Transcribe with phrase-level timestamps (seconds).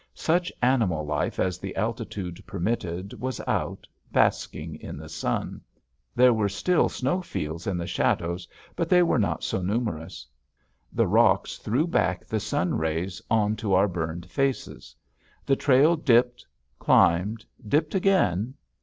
[0.15, 5.61] Such animal life as the altitude permitted was out, basking in the sun.
[6.15, 10.25] There were still snow fields in the shadows, but they were not so numerous.
[10.91, 14.95] The rocks threw back the sun rays on to our burned faces.
[15.45, 16.47] The trail dipped,
[16.79, 18.55] climbed, dipped again.